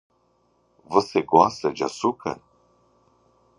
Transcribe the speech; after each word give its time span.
Você 0.85 1.21
gosta 1.21 1.71
de 1.71 1.83
açúcar? 1.83 2.41